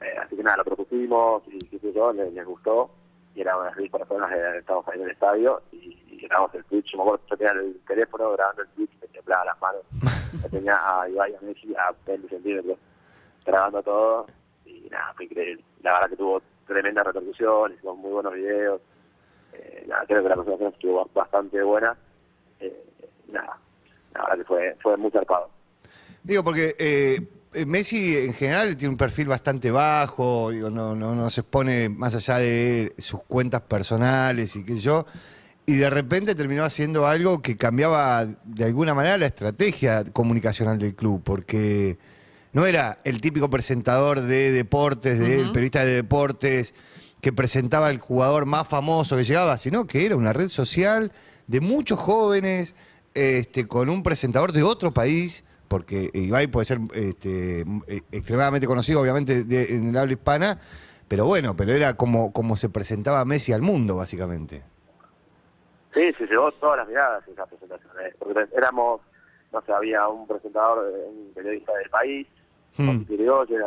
eh, 0.00 0.14
así 0.18 0.36
que 0.36 0.42
nada, 0.42 0.58
lo 0.58 0.64
propusimos 0.64 1.42
y 1.48 1.58
qué 1.58 1.78
sé 1.78 1.92
yo, 1.92 2.12
les 2.12 2.44
gustó, 2.44 2.90
y 3.34 3.40
eran 3.40 3.58
unas 3.58 3.76
10 3.76 3.90
personas, 3.90 4.32
eh, 4.32 4.58
estábamos 4.58 4.88
ahí 4.88 4.98
en 4.98 5.04
el 5.04 5.10
estadio, 5.10 5.62
y, 5.72 5.98
y 6.08 6.18
grabamos 6.26 6.54
el 6.54 6.64
Twitch, 6.64 6.92
yo 6.92 6.98
me 6.98 7.02
acuerdo, 7.04 7.24
yo 7.28 7.36
tenía 7.36 7.52
el 7.52 7.80
teléfono 7.86 8.32
grabando 8.32 8.62
el 8.62 8.68
Twitch, 8.68 8.90
me 9.00 9.08
temblaba 9.08 9.44
las 9.44 9.60
manos, 9.60 9.82
yo 10.42 10.48
tenía 10.50 10.78
a 10.78 11.08
Ibai 11.08 11.32
y 11.32 11.34
a 11.34 11.40
Messi 11.40 11.74
a 11.74 11.94
20 12.06 12.28
centímetros, 12.28 12.78
grabando 13.44 13.82
todo, 13.82 14.26
y 14.66 14.88
nada, 14.90 15.12
fue 15.14 15.24
increíble, 15.24 15.64
la 15.82 15.92
verdad 15.94 16.10
que 16.10 16.16
tuvo 16.16 16.42
tremenda 16.66 17.02
repercusión, 17.02 17.72
hicimos 17.72 17.96
muy 17.98 18.12
buenos 18.12 18.34
videos, 18.34 18.80
eh, 19.52 19.84
nada, 19.88 20.04
creo 20.06 20.22
que 20.22 20.28
la 20.28 20.36
presentación 20.36 20.72
estuvo 20.72 21.10
bastante 21.12 21.62
buena, 21.62 21.96
eh, 22.60 22.84
nada, 23.28 23.58
la 24.14 24.20
verdad 24.20 24.36
que 24.38 24.44
fue, 24.44 24.76
fue 24.80 24.96
muy 24.96 25.10
zarpado. 25.10 25.50
Digo, 26.22 26.42
porque 26.42 26.74
eh, 26.78 27.20
Messi 27.66 28.16
en 28.16 28.34
general 28.34 28.76
tiene 28.76 28.90
un 28.90 28.96
perfil 28.96 29.28
bastante 29.28 29.70
bajo, 29.70 30.50
digo, 30.50 30.70
no, 30.70 30.94
no, 30.94 31.14
no 31.14 31.30
se 31.30 31.42
expone 31.42 31.88
más 31.88 32.14
allá 32.14 32.38
de 32.38 32.94
sus 32.98 33.22
cuentas 33.24 33.62
personales 33.62 34.56
y 34.56 34.64
qué 34.64 34.74
sé 34.74 34.80
yo, 34.80 35.06
y 35.66 35.74
de 35.76 35.88
repente 35.88 36.34
terminó 36.34 36.64
haciendo 36.64 37.06
algo 37.06 37.40
que 37.40 37.56
cambiaba 37.56 38.26
de 38.26 38.64
alguna 38.64 38.94
manera 38.94 39.16
la 39.16 39.26
estrategia 39.26 40.04
comunicacional 40.04 40.78
del 40.78 40.94
club, 40.94 41.22
porque 41.24 41.96
no 42.52 42.66
era 42.66 43.00
el 43.04 43.20
típico 43.20 43.48
presentador 43.48 44.20
de 44.20 44.50
deportes, 44.52 45.18
de, 45.18 45.34
el 45.36 45.44
Ujú. 45.44 45.52
periodista 45.52 45.84
de 45.84 45.94
deportes, 45.94 46.74
que 47.20 47.32
presentaba 47.32 47.88
al 47.88 47.98
jugador 47.98 48.44
más 48.44 48.68
famoso 48.68 49.16
que 49.16 49.24
llegaba, 49.24 49.56
sino 49.56 49.86
que 49.86 50.04
era 50.04 50.16
una 50.16 50.32
red 50.32 50.48
social 50.48 51.10
de 51.46 51.60
muchos 51.60 51.98
jóvenes, 51.98 52.74
este, 53.14 53.66
con 53.66 53.88
un 53.88 54.02
presentador 54.02 54.52
de 54.52 54.62
otro 54.62 54.92
país, 54.92 55.44
porque 55.68 56.10
Ibai 56.12 56.46
puede 56.48 56.64
ser 56.64 56.78
este, 56.94 57.60
eh, 57.60 58.00
extremadamente 58.12 58.66
conocido, 58.66 59.00
obviamente, 59.00 59.44
de- 59.44 59.74
en 59.76 59.88
el 59.90 59.96
habla 59.96 60.12
hispana, 60.12 60.58
pero 61.08 61.26
bueno, 61.26 61.54
pero 61.56 61.72
era 61.72 61.94
como, 61.94 62.32
como 62.32 62.56
se 62.56 62.68
presentaba 62.68 63.24
Messi 63.24 63.52
al 63.52 63.62
mundo, 63.62 63.96
básicamente. 63.96 64.62
Sí, 65.92 66.12
se 66.14 66.26
llevó 66.26 66.50
todas 66.52 66.78
las 66.78 66.88
miradas 66.88 67.26
esa 67.28 67.46
presentación. 67.46 67.90
eh, 68.04 68.14
Porque 68.18 68.46
éramos, 68.56 69.00
no 69.52 69.60
sé, 69.62 69.72
había 69.72 70.08
un 70.08 70.26
presentador, 70.26 70.92
eh, 70.92 71.04
un 71.08 71.32
periodista 71.34 71.72
del 71.74 71.90
país, 71.90 72.26
Hmm. 72.76 73.04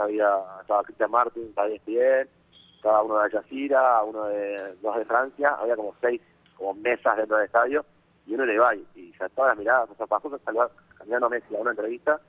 Había, 0.03 0.27
estaba 0.59 0.83
Cristian 0.83 1.09
Martin, 1.11 1.43
estaba 1.47 1.69
ESPN, 1.69 2.27
estaba 2.75 3.01
uno 3.03 3.17
de 3.19 3.23
Al 3.23 3.31
Jazeera, 3.31 4.03
uno 4.03 4.25
de 4.25 4.75
dos 4.81 4.97
de 4.97 5.05
Francia, 5.05 5.55
había 5.57 5.77
como 5.77 5.95
seis 6.01 6.19
como 6.57 6.73
mesas 6.73 7.15
dentro 7.15 7.37
del 7.37 7.45
estadio 7.45 7.85
y 8.25 8.33
uno 8.33 8.45
de 8.45 8.55
Ibai. 8.55 8.85
Y 8.95 9.13
ya 9.17 9.29
todas 9.29 9.51
las 9.51 9.59
miradas, 9.59 9.89
o 9.89 9.95
sea, 9.95 10.07
pasó 10.07 10.27
a 10.35 10.39
saludar, 10.39 10.69
cambiando 10.97 11.27
a 11.27 11.29
Messi 11.29 11.55
a 11.55 11.59
una 11.59 11.71
entrevista, 11.71 12.19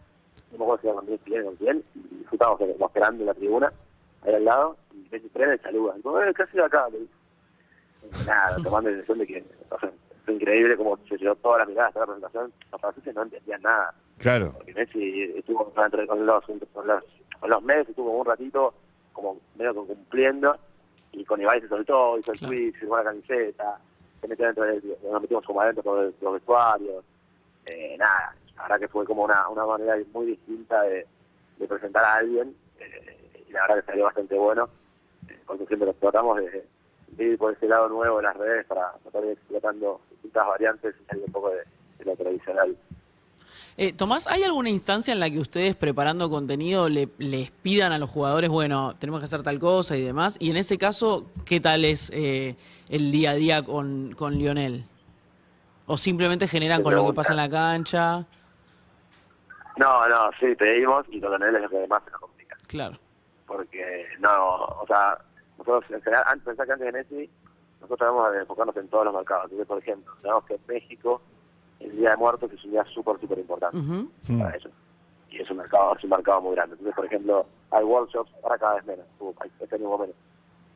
no 0.52 0.58
me 0.58 0.64
acuerdo 0.64 0.80
si 0.82 0.86
era 0.88 0.96
con 0.96 1.06
con 1.44 1.56
quién, 1.56 1.82
y 1.94 2.24
estábamos 2.32 2.58
como 2.58 2.86
esperando 2.86 3.20
en 3.22 3.26
la 3.26 3.34
tribuna, 3.34 3.72
ahí 4.22 4.34
al 4.34 4.44
lado, 4.44 4.76
y 4.92 5.08
Messi 5.10 5.28
frena 5.30 5.54
y 5.54 5.58
saluda. 5.58 5.94
Y 5.98 6.02
como, 6.02 6.20
eh, 6.20 6.32
¿qué 6.34 6.42
hacía 6.42 6.64
acá? 6.66 6.88
Le 6.90 6.98
nada, 8.26 8.56
tomando 8.62 8.90
la 8.90 8.96
decisión 8.96 9.18
de 9.18 9.26
que, 9.26 9.44
o 9.70 9.78
sea, 9.78 9.90
fue 10.24 10.34
increíble 10.34 10.76
como 10.76 10.96
se 11.08 11.16
llevó 11.16 11.34
todas 11.36 11.60
las 11.60 11.68
miradas, 11.68 11.92
toda 11.94 12.06
la 12.06 12.12
presentación, 12.12 12.52
los 12.72 12.80
franceses 12.80 13.14
no 13.14 13.22
entendían 13.22 13.62
nada 13.62 13.94
Claro. 14.18 14.52
porque 14.56 14.74
Messi 14.74 15.22
estuvo 15.36 15.72
entre- 15.76 16.06
con 16.06 16.24
los, 16.24 16.44
con 16.44 16.86
los, 16.86 17.04
con 17.40 17.50
los 17.50 17.62
meses, 17.62 17.88
estuvo 17.90 18.10
un 18.18 18.26
ratito 18.26 18.74
como 19.12 19.38
medio 19.56 19.72
que 19.74 19.94
cumpliendo, 19.94 20.56
y 21.12 21.24
con 21.24 21.40
Ibai 21.40 21.60
se 21.60 21.68
soltó, 21.68 22.18
hizo 22.18 22.32
el 22.32 22.38
Claro. 22.38 22.52
tweet, 22.54 22.72
firmó 22.72 22.96
la 22.98 23.04
camiseta, 23.04 23.80
se 24.20 24.28
metió 24.28 24.46
dentro 24.46 24.64
del, 24.64 24.96
nos 25.10 25.20
metimos 25.22 25.44
como 25.44 25.60
adentro 25.60 25.82
por 25.82 26.12
los 26.20 26.32
vestuarios, 26.34 27.04
eh, 27.66 27.96
nada, 27.98 28.34
verdad 28.62 28.80
que 28.80 28.88
fue 28.88 29.04
como 29.04 29.24
una, 29.24 29.48
una 29.48 29.64
manera 29.66 29.96
muy 30.12 30.26
distinta 30.26 30.82
de, 30.82 31.06
de 31.58 31.66
presentar 31.68 32.04
a 32.04 32.14
alguien, 32.16 32.54
eh, 32.80 33.44
y 33.48 33.52
la 33.52 33.62
verdad 33.62 33.76
que 33.80 33.86
salió 33.86 34.04
bastante 34.04 34.36
bueno, 34.36 34.68
eh, 35.28 35.38
porque 35.46 35.66
siempre 35.66 35.86
nos 35.86 35.96
tratamos 35.96 36.38
de, 36.38 36.64
de 37.12 37.24
ir 37.24 37.38
por 37.38 37.52
ese 37.52 37.66
lado 37.68 37.88
nuevo 37.88 38.16
de 38.18 38.22
las 38.24 38.36
redes 38.36 38.66
para 38.66 38.92
tratar 39.02 39.22
de 39.22 39.26
ir 39.28 39.32
explotando 39.34 40.00
distintas 40.10 40.46
variantes 40.46 40.94
y 41.00 41.04
salir 41.06 41.24
un 41.26 41.32
poco 41.32 41.50
de, 41.50 41.58
de 41.98 42.04
lo 42.04 42.16
tradicional 42.16 42.76
Eh, 43.76 43.92
Tomás, 43.92 44.26
¿hay 44.26 44.42
alguna 44.42 44.70
instancia 44.70 45.12
en 45.14 45.20
la 45.20 45.30
que 45.30 45.38
ustedes 45.38 45.76
preparando 45.76 46.28
contenido 46.28 46.88
le- 46.88 47.08
les 47.18 47.50
pidan 47.52 47.92
a 47.92 47.98
los 47.98 48.10
jugadores, 48.10 48.50
bueno, 48.50 48.94
tenemos 48.98 49.20
que 49.20 49.24
hacer 49.26 49.42
tal 49.42 49.58
cosa 49.60 49.96
y 49.96 50.02
demás? 50.02 50.36
Y 50.40 50.50
en 50.50 50.56
ese 50.56 50.78
caso, 50.78 51.26
¿qué 51.44 51.60
tal 51.60 51.84
es 51.84 52.10
eh, 52.12 52.56
el 52.88 53.12
día 53.12 53.30
a 53.30 53.34
día 53.34 53.62
con, 53.62 54.14
con 54.16 54.34
Lionel? 54.36 54.84
¿O 55.86 55.96
simplemente 55.96 56.46
generan 56.48 56.82
con 56.82 56.94
lo 56.94 57.06
que 57.06 57.12
pasa 57.14 57.32
en 57.32 57.36
la 57.38 57.48
cancha? 57.48 58.26
No, 59.78 60.08
no, 60.08 60.30
sí, 60.40 60.54
pedimos 60.56 61.06
y 61.08 61.20
con 61.20 61.42
él 61.42 61.54
es 61.56 61.62
lo 61.62 61.68
que 61.70 61.86
más 61.86 62.02
se 62.04 62.10
nos 62.10 62.20
complica. 62.20 62.56
Claro. 62.66 62.96
Porque, 63.46 64.06
no, 64.18 64.56
o 64.64 64.84
sea, 64.86 65.16
nosotros 65.56 65.84
en 65.90 66.02
general, 66.02 66.24
antes, 66.26 66.44
pensá 66.46 66.66
que 66.66 66.72
antes 66.72 66.86
de 66.86 66.92
Messi, 66.92 67.30
nosotros 67.80 67.98
tenemos 67.98 68.32
que 68.32 68.38
enfocarnos 68.38 68.76
en 68.76 68.88
todos 68.88 69.04
los 69.06 69.14
mercados. 69.14 69.44
Entonces, 69.44 69.66
por 69.68 69.78
ejemplo, 69.78 70.12
sabemos 70.20 70.44
que 70.44 70.54
en 70.54 70.60
México 70.66 71.22
el 71.80 71.96
Día 71.96 72.10
de 72.10 72.16
Muertos 72.16 72.52
es 72.52 72.64
un 72.64 72.72
día 72.72 72.84
súper, 72.92 73.18
súper 73.20 73.38
importante. 73.38 73.76
Mm. 73.78 74.40
para 74.40 74.56
ellos. 74.56 74.72
Y 75.30 75.40
es 75.42 75.50
un 75.50 75.58
mercado, 75.58 75.94
es 75.96 76.04
un 76.04 76.10
mercado 76.10 76.40
muy 76.40 76.54
grande. 76.56 76.74
Entonces, 76.74 76.96
por 76.96 77.06
ejemplo, 77.06 77.46
hay 77.70 77.84
workshops, 77.84 78.32
ahora 78.42 78.58
cada 78.58 78.74
vez 78.76 78.86
menos, 78.86 79.06
hay- 79.40 79.50
este 79.60 79.74
año 79.76 79.96
menos. 79.98 80.16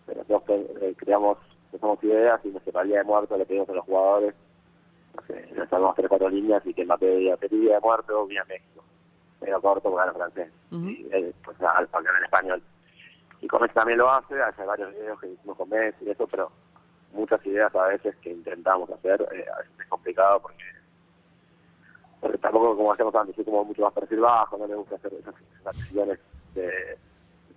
Pero 0.06 0.21
nosotros 0.28 0.61
eh, 0.80 0.94
creamos, 0.97 1.38
empezamos 1.66 2.02
ideas 2.04 2.40
y 2.44 2.49
nuestra 2.49 2.82
Día 2.85 2.99
de 2.99 3.04
Muertos 3.04 3.37
le 3.38 3.47
pedimos 3.47 3.68
a 3.68 3.73
los 3.73 3.85
jugadores, 3.85 4.35
no 5.16 5.23
sé, 5.26 5.49
les 5.56 5.68
salvamos 5.68 5.97
tres, 5.97 6.09
cuatro 6.09 6.28
líneas 6.28 6.62
y 6.66 6.73
que 6.75 6.82
diga, 6.85 7.37
feliz 7.37 7.61
Día 7.61 7.75
de 7.75 7.80
Muertos, 7.80 8.28
vía 8.28 8.44
México. 8.49 8.85
Pero 9.42 9.61
corto 9.61 9.90
porque 9.90 10.00
habla 10.00 10.12
francés. 10.12 10.52
Y 10.70 11.08
él, 11.11 11.34
pues, 11.44 11.61
al 11.61 11.88
hablar 11.92 12.14
en 12.16 12.25
español. 12.25 12.62
Y 13.40 13.49
con 13.49 13.61
Messi 13.61 13.75
también 13.75 13.99
lo 13.99 14.11
hace, 14.11 14.40
hace 14.40 14.64
varios 14.64 14.92
videos 14.92 15.20
que 15.20 15.28
hicimos 15.28 15.56
con 15.56 15.68
Messi 15.68 16.04
y 16.04 16.11
eso, 16.11 16.28
pero 16.28 16.50
muchas 17.12 17.44
ideas 17.44 17.75
a 17.75 17.88
veces 17.88 18.14
que 18.16 18.30
intentamos 18.30 18.88
hacer, 18.90 19.20
eh, 19.32 19.44
a 19.52 19.58
veces 19.58 19.80
es 19.80 19.88
complicado 19.88 20.40
porque, 20.40 20.64
porque 22.20 22.38
tampoco 22.38 22.76
como 22.76 22.92
hacemos 22.92 23.14
antes, 23.16 23.37
es 23.37 23.44
como 23.44 23.64
mucho 23.64 23.82
más 23.82 23.92
perfil 23.92 24.20
bajo, 24.20 24.56
no 24.56 24.66
le 24.68 24.76
gusta 24.76 24.94
hacer 24.94 25.12
esas, 25.14 25.34
acciones 25.64 26.20
de, 26.54 26.96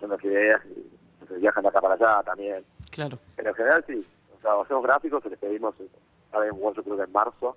de 0.00 0.08
las 0.08 0.24
ideas 0.24 0.60
y 0.66 0.90
entonces 1.20 1.40
viajan 1.40 1.62
de 1.62 1.68
acá 1.68 1.80
para 1.80 1.94
allá 1.94 2.22
también. 2.24 2.64
Claro. 2.90 3.18
Pero 3.36 3.50
en 3.50 3.54
general 3.54 3.84
sí, 3.86 4.06
o 4.36 4.40
sea, 4.42 4.60
hacemos 4.60 4.82
gráficos, 4.82 5.24
les 5.24 5.38
pedimos, 5.38 5.78
eh, 5.80 5.88
ahora 6.32 6.46
hay 6.46 6.50
un 6.50 6.62
workshop 6.62 6.84
creo 6.84 6.96
que 6.96 7.02
en 7.04 7.12
marzo, 7.12 7.56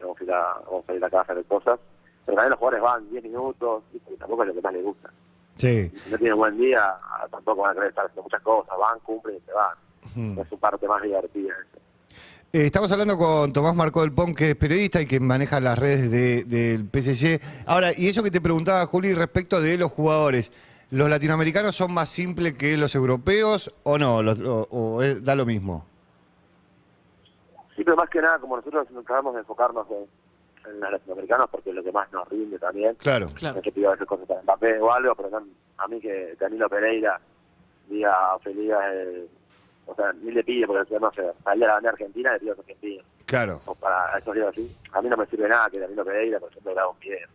vamos 0.00 0.20
a 0.20 0.24
ir 0.24 0.32
a, 0.32 0.54
vamos 0.66 0.88
a 0.88 0.94
ir 0.94 1.02
a 1.02 1.06
hacer 1.06 1.44
cosas, 1.46 1.80
pero 2.26 2.36
también 2.36 2.50
los 2.50 2.58
jugadores 2.58 2.82
van 2.82 3.10
10 3.10 3.22
minutos, 3.24 3.82
y 3.92 3.98
tampoco 4.16 4.42
es 4.42 4.48
lo 4.48 4.54
que 4.54 4.60
más 4.62 4.72
les 4.72 4.84
gusta. 4.84 5.10
Sí. 5.56 5.90
Si 6.04 6.10
no 6.10 6.18
tienen 6.18 6.36
buen 6.38 6.56
día, 6.58 6.80
ah, 7.02 7.26
tampoco 7.30 7.62
van 7.62 7.72
a 7.72 7.74
querer 7.74 7.88
estar 7.90 8.04
haciendo 8.06 8.22
muchas 8.22 8.40
cosas, 8.42 8.74
van, 8.78 8.98
cumplen 9.00 9.36
y 9.36 9.40
se 9.40 9.52
van. 9.52 10.38
Es 10.38 10.48
su 10.48 10.58
parte 10.58 10.88
más 10.88 11.02
divertida. 11.02 11.54
Eh, 12.52 12.64
estamos 12.66 12.90
hablando 12.90 13.16
con 13.16 13.52
Tomás 13.52 13.76
Marco 13.76 14.00
del 14.00 14.12
Pon, 14.12 14.34
que 14.34 14.50
es 14.50 14.56
periodista 14.56 15.00
y 15.00 15.06
que 15.06 15.20
maneja 15.20 15.60
las 15.60 15.78
redes 15.78 16.10
de- 16.10 16.44
del 16.44 16.88
PSG. 16.90 17.40
Ahora, 17.66 17.90
y 17.96 18.08
eso 18.08 18.22
que 18.24 18.30
te 18.30 18.40
preguntaba, 18.40 18.84
Juli, 18.86 19.14
respecto 19.14 19.60
de 19.60 19.78
los 19.78 19.92
jugadores, 19.92 20.50
¿los 20.90 21.08
latinoamericanos 21.08 21.76
son 21.76 21.94
más 21.94 22.08
simples 22.08 22.54
que 22.54 22.76
los 22.76 22.94
europeos 22.96 23.72
o 23.84 23.98
no? 23.98 24.22
Los- 24.22 24.40
o, 24.40 24.66
o 24.70 25.02
es- 25.02 25.22
da 25.22 25.36
lo 25.36 25.46
mismo? 25.46 25.86
Sí, 27.76 27.84
pero 27.84 27.96
más 27.96 28.10
que 28.10 28.20
nada, 28.20 28.38
como 28.40 28.56
nosotros 28.56 28.90
nos 28.90 29.04
tratamos 29.04 29.34
de 29.34 29.40
enfocarnos 29.40 29.86
en, 29.90 30.06
en 30.66 30.80
los 30.80 30.90
latinoamericanos, 30.92 31.48
porque 31.50 31.70
es 31.70 31.76
lo 31.76 31.82
que 31.82 31.92
más 31.92 32.10
nos 32.12 32.28
rinde 32.28 32.58
también. 32.58 32.94
Claro. 32.96 33.26
Claro. 33.34 33.54
No 33.54 33.58
es 33.60 33.64
que 33.64 33.72
pido 33.72 33.88
a 33.88 33.92
veces 33.92 34.06
cosas 34.06 34.26
para 34.26 34.42
Mbappé 34.42 34.78
o 34.80 34.92
algo, 34.92 35.14
pero 35.14 35.42
a 35.78 35.88
mí 35.88 36.00
que 36.00 36.36
Danilo 36.38 36.68
Pereira 36.68 37.20
diga 37.88 38.38
feliz, 38.40 38.70
eh, 38.92 39.26
o 39.86 39.94
sea, 39.94 40.12
ni 40.12 40.30
le 40.30 40.44
pide, 40.44 40.66
porque 40.66 40.98
no 41.00 41.10
sé, 41.12 41.22
salía 41.44 41.64
a 41.66 41.68
la 41.68 41.74
bandera 41.74 41.92
argentina, 41.92 42.32
le 42.32 42.40
pido 42.40 42.52
a 42.52 42.56
los 42.56 42.64
argentinos. 42.64 43.04
Claro. 43.26 43.60
o 43.66 43.74
para 43.76 44.18
esos 44.18 44.34
días 44.34 44.48
así. 44.48 44.76
A 44.92 45.00
mí 45.00 45.08
no 45.08 45.16
me 45.16 45.24
sirve 45.26 45.48
nada 45.48 45.70
que 45.70 45.78
Danilo 45.78 46.04
Pereira, 46.04 46.40
por 46.40 46.50
ejemplo, 46.50 46.74
graba 46.74 46.90
un 46.90 46.98
video. 46.98 47.28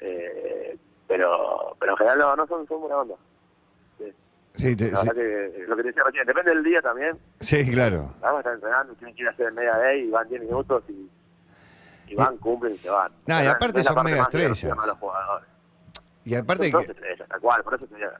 Eh, 0.00 0.76
pero, 1.06 1.76
pero 1.78 1.92
en 1.92 1.96
general 1.98 2.18
no, 2.18 2.36
no 2.36 2.46
son, 2.46 2.66
son 2.66 2.80
buena 2.80 2.98
onda. 2.98 3.14
Sí. 3.98 4.12
Sí, 4.52 4.76
te- 4.76 4.90
La 4.90 4.96
sí, 4.98 5.08
que 5.14 5.64
lo 5.66 5.76
que 5.76 5.82
te 5.82 5.88
decía 5.88 6.02
recién, 6.04 6.26
depende 6.26 6.50
del 6.50 6.62
día 6.64 6.80
también. 6.82 7.16
sí, 7.40 7.70
claro. 7.72 8.10
Vamos 8.20 8.36
a 8.36 8.40
estar 8.40 8.54
entrenando, 8.54 8.94
tienen 8.94 9.14
que 9.16 9.22
ir 9.22 9.28
a 9.28 9.32
hacer 9.32 9.52
media 9.52 9.72
day 9.78 10.02
y 10.06 10.10
van 10.10 10.28
10 10.28 10.42
minutos 10.42 10.84
y, 10.88 11.08
van, 12.14 12.36
cumplen 12.38 12.74
y 12.74 12.78
se 12.78 12.90
van. 12.90 13.12
No, 13.26 13.42
y 13.42 13.46
aparte 13.46 13.82
son 13.82 14.04
mega 14.04 14.22
estrellas. 14.22 14.64
Y 16.24 16.34
aparte 16.34 16.70
Son 16.70 16.80
que 16.80 16.86
dos 16.86 16.96
estrellas, 16.96 17.28
tal 17.28 17.40
cual, 17.40 17.62
por 17.62 17.74
eso 17.74 17.86
te 17.86 17.96
digo. 17.96 18.10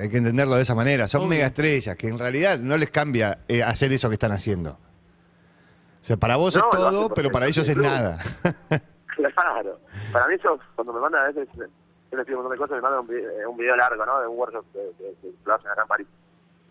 hay 0.00 0.08
que 0.08 0.16
entenderlo 0.16 0.56
de 0.56 0.62
esa 0.62 0.74
manera. 0.74 1.06
Son 1.06 1.28
mega 1.28 1.46
estrellas, 1.46 1.96
que 1.96 2.08
en 2.08 2.18
realidad 2.18 2.58
no 2.58 2.76
les 2.76 2.90
cambia 2.90 3.38
eh, 3.48 3.62
hacer 3.62 3.92
eso 3.92 4.08
que 4.08 4.14
están 4.14 4.32
haciendo. 4.32 4.70
O 4.70 6.04
sea, 6.06 6.16
para 6.16 6.36
vos 6.36 6.56
No, 6.56 6.62
es 6.62 6.70
todo, 6.70 7.08
pero 7.14 7.30
para 7.30 7.46
ellos 7.46 7.68
es 7.68 7.76
nada. 7.76 8.18
Claro. 9.16 9.80
Para 10.12 10.28
mí 10.28 10.34
eso, 10.34 10.58
cuando 10.74 10.92
me 10.92 11.00
mandan 11.00 11.22
a 11.22 11.26
veces, 11.28 11.48
yo 11.56 12.18
les 12.18 12.26
pido 12.26 12.38
un 12.38 12.44
montón 12.44 12.52
de 12.52 12.58
cosas, 12.58 12.76
me 12.76 12.82
mandan 12.82 13.00
un 13.00 13.06
video, 13.06 13.30
eh, 13.30 13.46
un 13.46 13.56
video 13.56 13.74
largo, 13.74 14.04
¿no? 14.04 14.20
De 14.20 14.26
un 14.26 14.36
workshop 14.36 14.64
que, 14.72 14.92
que, 14.98 15.14
que 15.22 15.34
lo 15.44 15.54
hacen 15.54 15.70
acá 15.70 15.82
en 15.82 15.88
París. 15.88 16.06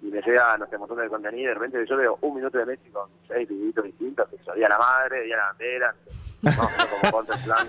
Y 0.01 0.07
me 0.07 0.21
llega, 0.21 0.57
no 0.57 0.67
sé, 0.67 0.75
un 0.75 0.81
montón 0.81 0.99
de 0.99 1.09
contenido 1.09 1.43
y 1.43 1.47
de 1.47 1.53
repente 1.55 1.85
yo 1.89 1.97
veo 1.97 2.17
un 2.21 2.35
minuto 2.35 2.57
de 2.57 2.65
Messi 2.67 2.89
con 2.91 3.09
seis 3.27 3.49
videitos 3.49 3.83
distintos, 3.85 4.27
que 4.29 4.37
día 4.53 4.69
la 4.69 4.77
madre, 4.77 5.23
día 5.23 5.37
la 5.37 5.45
bandera, 5.47 5.91
no, 5.91 6.11
no, 6.45 6.69
como 7.01 7.11
content 7.11 7.43
plan. 7.43 7.67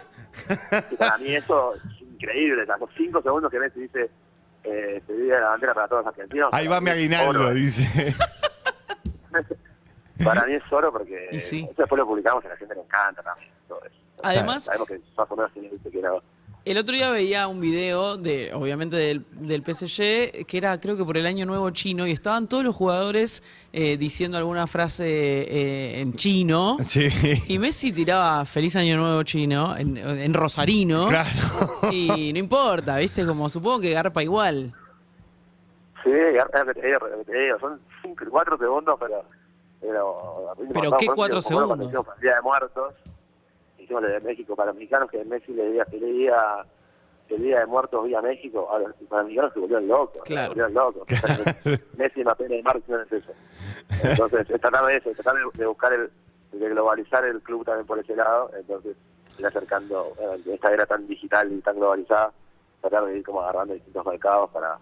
Y 0.90 0.96
para 0.96 1.18
mí 1.18 1.34
eso 1.34 1.74
es 1.74 1.82
increíble, 2.02 2.64
los 2.66 2.90
cinco 2.96 3.22
segundos 3.22 3.50
que 3.50 3.58
Messi 3.58 3.80
dice, 3.80 4.10
eh, 4.64 5.02
se 5.06 5.12
día 5.14 5.38
la 5.40 5.48
bandera 5.50 5.74
para 5.74 5.88
todos 5.88 6.04
los 6.04 6.12
argentinos. 6.14 6.50
Ahí 6.52 6.66
va 6.66 6.80
mi 6.80 6.90
aguinaldo, 6.90 7.40
oro. 7.40 7.54
dice. 7.54 8.14
Para 10.24 10.46
mí 10.46 10.54
es 10.54 10.62
oro 10.72 10.90
porque 10.90 11.28
Y 11.30 11.40
sí. 11.40 11.64
eso 11.70 11.74
después 11.76 11.98
lo 11.98 12.06
publicamos 12.06 12.42
y 12.42 12.46
a 12.46 12.50
la 12.50 12.56
gente 12.56 12.74
le 12.74 12.80
encanta 12.80 13.22
también. 13.22 13.50
Todo 13.68 13.80
eso. 13.84 13.96
Además- 14.22 14.64
sabemos 14.64 14.88
que 14.88 14.98
más 15.16 15.30
o 15.30 15.36
menos 15.36 15.52
tiene 15.52 15.68
que 15.68 16.00
no. 16.00 16.22
El 16.66 16.78
otro 16.78 16.96
día 16.96 17.10
veía 17.10 17.46
un 17.46 17.60
video 17.60 18.16
de, 18.16 18.52
obviamente, 18.52 18.96
del, 18.96 19.24
del 19.30 19.62
PSG, 19.62 20.44
que 20.46 20.58
era 20.58 20.80
creo 20.80 20.96
que 20.96 21.04
por 21.04 21.16
el 21.16 21.24
año 21.24 21.46
nuevo 21.46 21.70
chino, 21.70 22.08
y 22.08 22.10
estaban 22.10 22.48
todos 22.48 22.64
los 22.64 22.74
jugadores 22.74 23.44
eh, 23.72 23.96
diciendo 23.96 24.36
alguna 24.36 24.66
frase 24.66 25.06
eh, 25.06 26.00
en 26.00 26.14
chino. 26.14 26.76
Sí. 26.80 27.06
Y 27.46 27.60
Messi 27.60 27.92
tiraba 27.92 28.44
feliz 28.46 28.74
año 28.74 28.96
nuevo 28.96 29.22
chino 29.22 29.76
en, 29.76 29.96
en 29.96 30.34
rosarino. 30.34 31.06
Claro. 31.06 31.30
Y 31.92 32.32
no 32.32 32.40
importa, 32.40 32.96
¿viste? 32.96 33.24
Como 33.24 33.48
supongo 33.48 33.82
que 33.82 33.92
garpa 33.92 34.24
igual. 34.24 34.74
Sí, 36.02 36.10
digo, 36.10 37.58
son 37.60 37.80
cinco, 38.02 38.24
cuatro 38.28 38.58
segundos, 38.58 38.96
pero... 38.98 39.22
Pero, 39.80 40.56
¿Pero 40.72 40.96
qué 40.96 41.06
cuatro 41.14 41.40
segundos? 41.40 41.92
Día 42.20 42.34
de 42.34 42.42
Muertos, 42.42 42.92
hicimos 43.86 44.04
el 44.04 44.12
de 44.12 44.20
México 44.20 44.54
para 44.56 44.66
los 44.68 44.76
mexicanos, 44.76 45.10
que 45.10 45.24
Messi 45.24 45.52
le 45.52 45.70
día, 45.70 45.84
feliz 47.28 47.42
día 47.42 47.60
de 47.60 47.66
muertos 47.66 48.04
vía 48.04 48.20
México, 48.20 48.68
a 48.72 48.78
los, 48.78 48.92
para 49.08 49.22
los 49.22 49.28
mexicanos 49.28 49.52
se 49.54 49.60
volvieron 49.60 49.88
locos, 49.88 50.22
Claro. 50.24 50.42
se 50.54 50.60
volvieron 50.60 50.74
locos. 50.74 51.08
Messi, 51.96 52.22
Mbappé, 52.22 52.48
Neymar, 52.48 52.80
no 52.86 53.00
es 53.02 53.12
eso. 53.12 53.32
Entonces, 54.02 54.50
es 54.50 54.60
tratar 54.60 54.84
de 54.86 54.96
eso, 54.96 55.10
es 55.10 55.16
tratar 55.16 55.34
de, 55.36 55.58
de 55.58 55.66
buscar 55.66 55.92
el, 55.92 56.10
de 56.52 56.68
globalizar 56.68 57.24
el 57.24 57.40
club 57.42 57.64
también 57.64 57.86
por 57.86 57.98
ese 57.98 58.14
lado, 58.16 58.50
entonces 58.58 58.96
ir 59.38 59.46
acercando, 59.46 60.12
eh, 60.18 60.40
en 60.46 60.52
esta 60.54 60.72
era 60.72 60.86
tan 60.86 61.06
digital 61.06 61.52
y 61.52 61.60
tan 61.60 61.76
globalizada, 61.76 62.32
tratar 62.80 63.04
de 63.06 63.18
ir 63.18 63.24
como 63.24 63.42
agarrando 63.42 63.74
distintos 63.74 64.06
mercados 64.06 64.50
para 64.50 64.78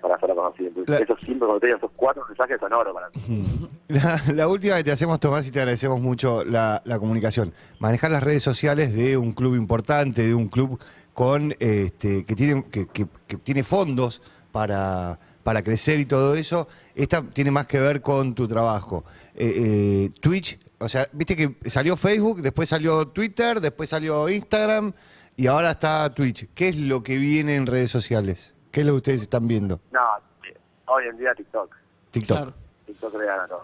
para 0.00 0.16
hacerlo 0.16 0.36
conocido. 0.36 0.68
Entonces, 0.68 0.88
La- 0.94 0.98
esos 0.98 1.18
cinco, 1.24 1.58
digo, 1.62 1.76
esos 1.76 1.90
cuatro 1.96 2.24
mensajes 2.28 2.58
son 2.60 2.72
oro 2.72 2.92
para 2.94 3.08
mí. 3.10 3.68
La, 3.88 4.20
la 4.34 4.48
última 4.48 4.74
que 4.78 4.82
te 4.84 4.90
hacemos, 4.90 5.20
Tomás, 5.20 5.46
y 5.46 5.52
te 5.52 5.60
agradecemos 5.60 6.00
mucho 6.00 6.44
la, 6.44 6.82
la 6.84 6.98
comunicación. 6.98 7.52
Manejar 7.78 8.10
las 8.10 8.20
redes 8.22 8.42
sociales 8.42 8.92
de 8.92 9.16
un 9.16 9.30
club 9.30 9.54
importante, 9.54 10.26
de 10.26 10.34
un 10.34 10.48
club 10.48 10.80
con 11.14 11.54
este, 11.60 12.24
que 12.24 12.34
tiene 12.34 12.64
que, 12.64 12.88
que- 12.88 13.06
que 13.28 13.36
tiene 13.36 13.62
fondos 13.62 14.20
para, 14.50 15.20
para 15.44 15.62
crecer 15.62 16.00
y 16.00 16.04
todo 16.06 16.34
eso. 16.34 16.66
Esta 16.96 17.22
tiene 17.22 17.52
más 17.52 17.68
que 17.68 17.78
ver 17.78 18.02
con 18.02 18.34
tu 18.34 18.48
trabajo. 18.48 19.04
Eh, 19.36 19.52
eh, 19.56 20.10
Twitch, 20.20 20.58
o 20.78 20.88
sea, 20.88 21.06
viste 21.12 21.36
que 21.36 21.54
salió 21.70 21.96
Facebook, 21.96 22.42
después 22.42 22.68
salió 22.68 23.06
Twitter, 23.06 23.60
después 23.60 23.88
salió 23.88 24.28
Instagram 24.28 24.92
y 25.36 25.46
ahora 25.46 25.70
está 25.70 26.12
Twitch. 26.12 26.48
¿Qué 26.56 26.70
es 26.70 26.76
lo 26.76 27.04
que 27.04 27.18
viene 27.18 27.54
en 27.54 27.66
redes 27.66 27.92
sociales? 27.92 28.55
¿Qué 28.76 28.82
es 28.82 28.86
lo 28.86 28.92
que 28.92 28.96
ustedes 28.98 29.22
están 29.22 29.48
viendo? 29.48 29.80
No, 29.90 30.02
eh, 30.46 30.54
hoy 30.88 31.04
en 31.08 31.16
día 31.16 31.34
TikTok. 31.34 31.74
TikTok. 32.10 32.36
Claro. 32.36 32.52
TikTok 32.84 33.14
le 33.18 33.24
gana 33.24 33.48
todo. 33.48 33.62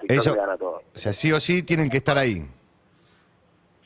TikTok 0.00 0.10
Eso- 0.18 0.34
le 0.34 0.40
gana 0.42 0.56
todo. 0.58 0.82
O 0.94 0.98
sea, 0.98 1.14
sí 1.14 1.32
o 1.32 1.40
sí 1.40 1.62
tienen 1.62 1.88
que 1.88 1.96
estar 1.96 2.18
ahí. 2.18 2.46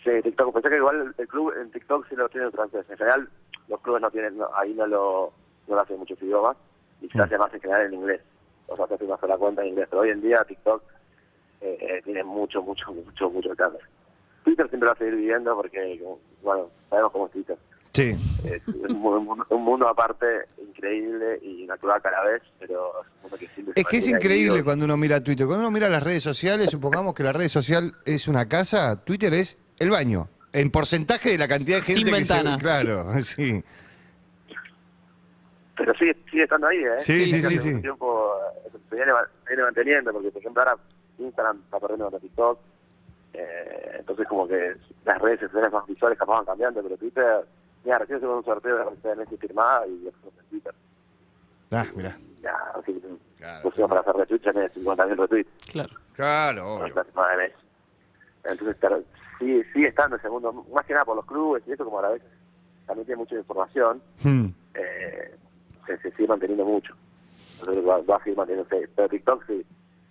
Sí, 0.03 0.11
TikTok. 0.25 0.53
Pensé 0.53 0.69
que 0.69 0.77
igual 0.79 1.15
el, 1.17 1.29
club 1.29 1.53
en 1.57 1.71
TikTok 1.71 2.09
sí 2.09 2.17
lo 2.17 2.29
tiene 2.31 2.47
en 2.49 2.53
francés. 2.53 2.85
En 2.91 2.99
general, 2.99 3.29
los 3.69 3.81
clubes 3.81 4.03
no 4.03 4.11
tienen, 4.11 4.39
no, 4.39 4.49
ahí 4.57 4.75
no 4.75 4.89
lo, 4.89 5.33
no 5.69 5.77
lo 5.77 5.81
hacen 5.81 6.01
muchos 6.01 6.21
idiomas 6.21 6.57
y 7.01 7.09
se 7.11 7.17
Mm. 7.19 7.21
hace 7.21 7.39
más 7.39 7.55
en 7.55 7.61
general 7.61 7.87
en 7.87 7.95
inglés. 7.95 8.21
O 8.67 8.77
sea, 8.77 8.89
se 8.89 8.95
hace 8.95 9.05
una 9.05 9.19
sola 9.19 9.39
cuenta 9.39 9.63
en 9.63 9.69
inglés. 9.69 9.87
Pero 9.89 10.03
hoy 10.03 10.11
en 10.11 10.21
día 10.21 10.43
TikTok 10.43 10.83
eh, 11.61 11.79
eh, 11.81 12.03
tiene 12.03 12.25
mucho, 12.25 12.61
mucho, 12.61 12.93
mucho, 12.93 13.31
mucho 13.31 13.53
alcance. 13.53 13.79
Twitter 14.43 14.69
siempre 14.69 14.89
va 14.89 14.95
a 14.95 14.99
seguir 14.99 15.15
viviendo 15.15 15.55
porque, 15.55 16.03
bueno, 16.43 16.71
sabemos 16.91 17.13
cómo 17.13 17.27
es 17.27 17.33
Twitter. 17.35 17.57
Sí. 17.97 18.15
Es 18.45 18.63
un, 18.95 19.45
un 19.49 19.63
mundo 19.65 19.89
aparte 19.89 20.27
increíble 20.61 21.39
y 21.43 21.67
natural 21.67 22.01
cada 22.03 22.23
vez, 22.25 22.43
pero 22.59 23.01
es 23.03 23.07
un 23.17 23.23
mundo 23.23 23.37
que 23.39 23.47
siempre 23.49 23.75
se 23.75 23.81
Es 23.81 23.87
que 23.87 23.97
es 23.97 24.11
mantiene 24.11 24.35
increíble 24.37 24.65
cuando 24.65 24.85
uno 24.85 24.97
mira 24.97 25.23
Twitter. 25.23 25.47
Cuando 25.47 25.63
uno 25.67 25.71
mira 25.71 25.89
las 25.89 26.03
redes 26.03 26.23
sociales, 26.23 26.71
supongamos 26.71 27.15
que 27.15 27.23
la 27.23 27.33
red 27.33 27.49
social 27.49 27.95
es 28.05 28.29
una 28.29 28.47
casa, 28.49 29.03
Twitter 29.05 29.33
es 29.35 29.59
el 29.79 29.91
baño. 29.91 30.29
en 30.53 30.71
porcentaje 30.71 31.31
de 31.31 31.39
la 31.39 31.49
cantidad 31.49 31.79
de 31.79 31.85
Sin 31.85 31.97
gente 31.97 32.13
que 32.13 32.25
se- 32.25 32.35
ventana. 32.35 32.59
Claro, 32.59 33.13
sí. 33.21 33.63
Pero 35.77 35.95
sigue, 35.95 36.17
sigue 36.31 36.45
estando 36.45 36.67
ahí, 36.69 36.79
¿eh? 36.79 36.99
Sí, 36.99 37.27
sí, 37.27 37.43
sí, 37.43 37.59
sí. 37.59 37.69
un 37.75 37.83
tiempo 37.83 38.33
eh, 38.67 38.79
se 38.89 38.97
viene, 38.97 39.13
se 39.45 39.49
viene 39.51 39.63
manteniendo, 39.65 40.13
porque 40.13 40.31
por 40.31 40.41
ejemplo 40.41 40.63
ahora 40.63 40.79
Instagram 41.19 41.61
está 41.65 41.79
perdiendo 41.81 42.05
contra 42.07 42.21
TikTok, 42.21 42.59
eh, 43.35 43.97
entonces 43.99 44.27
como 44.27 44.49
que 44.49 44.75
las 45.05 45.19
redes 45.21 45.41
sociales 45.41 45.71
más 45.73 45.87
visuales 45.87 46.19
capaz 46.19 46.37
van 46.37 46.45
cambiando, 46.47 46.83
pero 46.83 46.97
Twitter, 46.97 47.45
mira, 47.87 47.99
recién 47.99 48.19
hicimos 48.19 48.39
un 48.39 48.45
sorteo 48.45 48.97
de 49.03 49.17
Messi 49.17 49.37
firmada 49.39 49.87
y 49.87 50.03
ya 50.05 50.11
fuimos 50.13 50.39
en 50.41 50.47
Twitter. 50.51 50.75
Ah, 51.71 51.87
mirá. 51.95 52.19
Ya, 52.43 52.55
así 52.75 52.93
que 52.93 53.09
Claro, 53.39 53.63
pusimos 53.63 53.89
para 53.91 54.01
hacer 54.03 54.41
ya 54.41 54.53
tiene 54.53 54.71
50.000 54.71 55.17
retweets. 55.17 55.51
Claro. 55.73 55.95
Claro, 56.15 56.75
obvio. 56.77 56.95
Entonces, 58.45 58.77
pero 58.81 59.03
sigue, 59.39 59.65
sigue 59.73 59.89
estando 59.89 60.17
ese 60.17 60.29
mundo, 60.29 60.53
más 60.73 60.85
que 60.87 60.93
nada 60.93 61.05
por 61.05 61.17
los 61.17 61.27
clubes 61.27 61.63
y 61.67 61.73
eso, 61.73 61.85
como 61.85 61.99
a 61.99 62.03
la 62.03 62.09
vez 62.11 62.23
también 62.87 63.07
tiene 63.07 63.19
mucha 63.21 63.35
información, 63.37 64.01
Hmm. 64.23 64.47
eh, 64.75 65.37
se, 65.87 65.99
se 65.99 66.11
sigue 66.13 66.29
manteniendo 66.29 66.65
mucho. 66.65 66.95
Entonces 67.59 67.85
va, 67.87 68.01
va 68.03 68.17
a 68.17 68.23
seguir 68.23 68.37
manteniéndose. 68.37 68.89
Pero 68.95 69.09
TikTok 69.09 69.45
sí, 69.47 69.67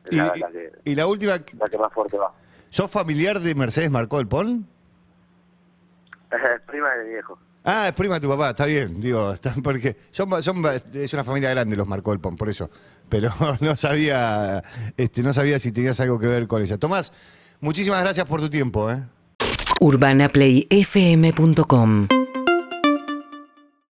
es 0.05 0.13
Y, 0.13 0.15
la, 0.17 0.25
la 0.35 0.51
que, 0.51 0.71
y 0.83 0.95
la 0.95 1.07
última, 1.07 1.33
la 1.33 1.67
que 1.69 1.77
más 1.77 1.93
fuerte 1.93 2.17
va. 2.17 2.31
¿sos 2.69 2.91
familiar 2.91 3.39
de 3.39 3.55
Mercedes 3.55 3.89
Marcó 3.89 4.19
el 4.19 4.27
Pon? 4.27 4.67
Es 6.31 6.61
prima 6.67 6.91
de 6.95 7.03
mi 7.05 7.09
viejo. 7.11 7.39
Ah, 7.67 7.87
es 7.87 7.93
prima 7.93 8.13
de 8.15 8.21
tu 8.21 8.29
papá, 8.29 8.51
está 8.51 8.67
bien, 8.67 9.01
digo, 9.01 9.33
está, 9.33 9.55
porque 9.63 9.97
son, 10.11 10.29
es 10.93 11.13
una 11.13 11.23
familia 11.23 11.49
grande 11.49 11.75
los 11.75 11.87
Marcó 11.87 12.13
el 12.13 12.19
Pon, 12.19 12.35
por 12.35 12.47
eso. 12.47 12.69
Pero 13.09 13.33
no 13.59 13.75
sabía, 13.75 14.63
este, 14.95 15.23
no 15.23 15.33
sabía 15.33 15.57
si 15.59 15.71
tenías 15.71 15.99
algo 15.99 16.19
que 16.19 16.27
ver 16.27 16.47
con 16.47 16.61
ella. 16.61 16.77
Tomás, 16.77 17.11
muchísimas 17.59 18.01
gracias 18.01 18.27
por 18.27 18.39
tu 18.39 18.47
tiempo, 18.49 18.91
¿eh? 18.91 19.03
urbanaplayfm.com 19.81 22.07